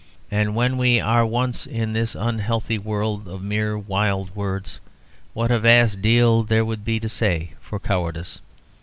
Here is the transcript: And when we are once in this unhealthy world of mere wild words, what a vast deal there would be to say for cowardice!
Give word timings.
And 0.31 0.55
when 0.55 0.77
we 0.79 0.99
are 0.99 1.23
once 1.23 1.67
in 1.67 1.93
this 1.93 2.15
unhealthy 2.15 2.79
world 2.79 3.27
of 3.27 3.43
mere 3.43 3.77
wild 3.77 4.35
words, 4.35 4.79
what 5.35 5.51
a 5.51 5.59
vast 5.59 6.01
deal 6.01 6.41
there 6.41 6.65
would 6.65 6.83
be 6.83 6.99
to 6.99 7.07
say 7.07 7.51
for 7.61 7.77
cowardice! 7.79 8.41